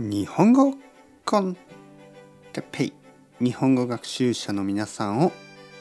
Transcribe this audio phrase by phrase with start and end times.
[0.00, 0.74] 日本語
[1.24, 1.56] コン
[2.52, 2.92] テペイ
[3.40, 5.32] 日本語学習者の皆さんを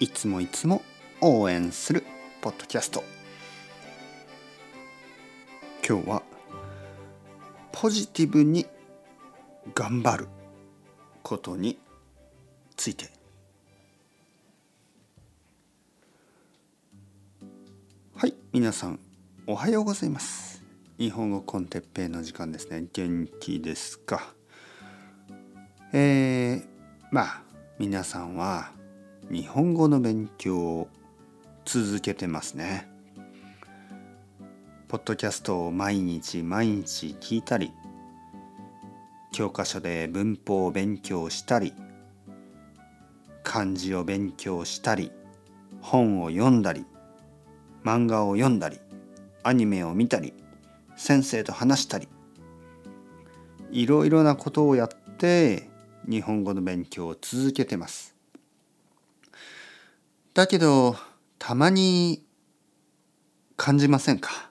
[0.00, 0.80] いつもいつも
[1.20, 2.04] 応援する
[2.40, 3.04] ポッドキャスト
[5.86, 6.22] 今日は
[7.70, 8.64] ポジティブに
[9.74, 10.28] 頑張る
[11.22, 11.78] ことに
[12.76, 13.10] ついて
[18.16, 18.98] はい皆さん
[19.46, 20.57] おはようございます。
[20.98, 22.86] 日本語コンテッペイの時間ですね。
[22.92, 24.34] 元気ですか？
[25.92, 26.64] えー、
[27.12, 27.42] まあ
[27.78, 28.72] 皆さんは
[29.30, 30.88] 日本語の勉強を
[31.64, 32.88] 続けてますね。
[34.88, 37.70] ポッドキャストを毎日毎日聞いたり
[39.30, 41.74] 教科書で文法を勉強したり
[43.44, 45.12] 漢字を勉強したり
[45.80, 46.84] 本を読んだり
[47.84, 48.80] 漫画を読んだり
[49.44, 50.34] アニメを見たり
[50.98, 52.08] 先生と話したり
[53.70, 55.70] いろいろなことをやって
[56.06, 58.14] 日本語の勉強を続けてます。
[60.34, 60.96] だけど
[61.38, 62.24] たまに
[63.56, 64.50] 感じませんか？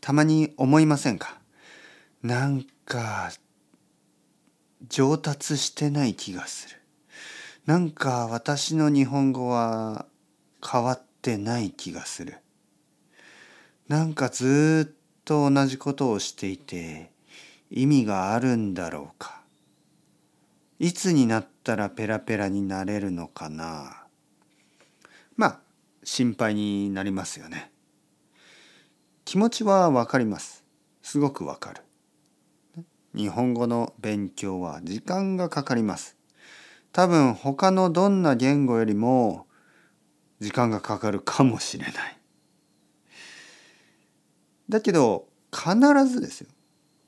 [0.00, 1.40] たまに思いませんか？
[2.22, 3.30] なんか
[4.88, 6.76] 上達してない気がする。
[7.66, 10.06] なんか私の日本語は
[10.66, 12.36] 変わってない気がする。
[13.88, 14.99] なんかずっ
[15.30, 17.12] と同じことをしていて
[17.70, 19.42] 意味があるんだろうか。
[20.80, 24.06] いつになったらペラペラになれるのかな。
[25.36, 25.60] まあ
[26.02, 27.70] 心配になりますよね。
[29.24, 30.64] 気持ちはわかります。
[31.00, 31.82] すごくわかる。
[33.14, 36.16] 日本語の勉強は時間がかかります。
[36.90, 39.46] 多分他のどんな言語よりも
[40.40, 42.19] 時間がかかるかもしれない。
[44.70, 45.74] だけど必
[46.06, 46.48] ずですよ。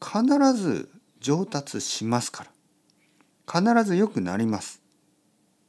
[0.01, 0.25] 必
[0.55, 2.51] ず上達しますから。
[3.61, 4.83] 必ず良くなります。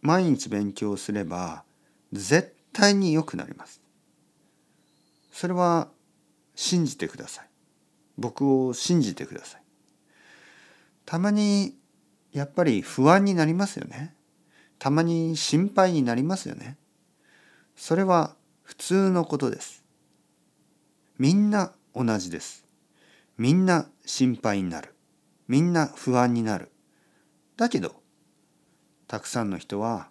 [0.01, 1.63] 毎日勉強すれば
[2.11, 3.81] 絶対に良くなります。
[5.31, 5.87] それは
[6.55, 7.45] 信じてください。
[8.17, 9.63] 僕を信じてください。
[11.05, 11.75] たまに
[12.31, 14.15] やっぱり不安になりますよね。
[14.79, 16.77] たまに心配になりますよね。
[17.75, 19.83] それは普通のことです。
[21.17, 22.65] みんな同じです。
[23.37, 24.95] みんな心配になる。
[25.47, 26.71] みんな不安になる。
[27.57, 28.01] だけど、
[29.07, 30.09] たくさんの人は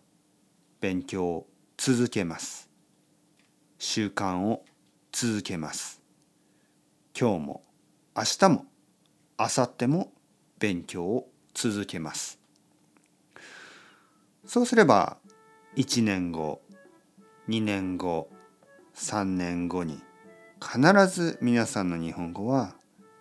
[0.80, 2.70] 勉強を続けます。
[3.78, 4.64] 習慣を
[5.10, 6.00] 続けます。
[7.18, 7.62] 今日も
[8.16, 8.66] 明日も
[9.38, 10.12] 明後日も
[10.58, 12.38] 勉強を続けます。
[14.46, 15.16] そうすれば
[15.76, 16.62] 1年後
[17.48, 18.28] 2年後
[18.94, 20.00] 3年後に
[20.62, 22.74] 必ず皆さんの日本語は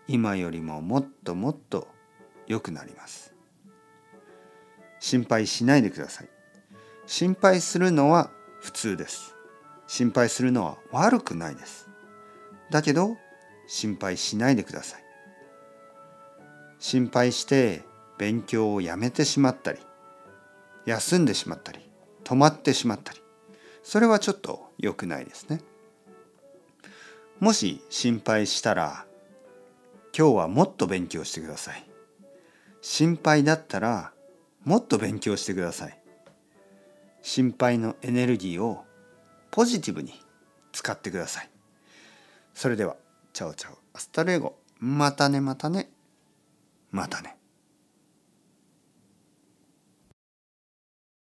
[0.08, 1.88] 今よりももっともっと
[2.46, 3.34] 良くなります。
[5.00, 6.30] 心配しないでください。
[7.08, 8.30] 心配するのは
[8.62, 9.36] 普通です。
[9.88, 11.90] 心配するのは悪くないです。
[12.70, 13.18] だけど
[13.68, 15.04] 心配しないでください。
[16.78, 17.82] 心配して
[18.18, 19.80] 勉強をやめてしまったり
[20.86, 21.80] 休んでしまったり
[22.24, 23.20] 止まってしまったり
[23.84, 25.62] それはちょっと良くないですね。
[27.42, 29.06] もし心配したら
[30.16, 31.84] 今日はもっと勉強してください。
[32.82, 34.14] 心配だったら
[34.64, 36.00] もっと勉強してください。
[37.24, 38.86] 心配のエネルギーを
[39.50, 40.14] ポジティブに
[40.72, 41.50] 使ってください。
[42.54, 42.96] それでは、
[43.34, 44.56] chao chao、hasta luego。
[44.78, 45.90] またねまたね。
[46.92, 47.41] またね。